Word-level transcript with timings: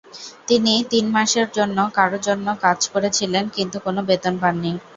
তিনি 0.47 0.73
তিন 0.91 1.05
মাসের 1.15 1.47
জন্য 1.57 1.77
কারও 1.97 2.17
জন্য 2.27 2.47
কাজ 2.63 2.79
করেছিলেন 2.93 3.43
কিন্তু 3.55 3.77
কোনও 3.85 4.01
বেতন 4.09 4.33
পাননি। 4.41 4.71